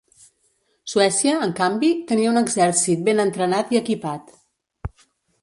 [0.93, 4.35] Suècia, en canvi, tenia un exèrcit ben entrenat i equipat.